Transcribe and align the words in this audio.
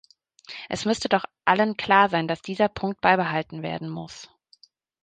Es 0.67 0.83
müsste 0.85 1.09
doch 1.09 1.25
allen 1.45 1.77
klar 1.77 2.09
sein, 2.09 2.27
dass 2.27 2.41
dieser 2.41 2.69
Punkt 2.69 3.01
beibehalten 3.01 3.61
werden 3.61 3.87
muss. 3.91 4.31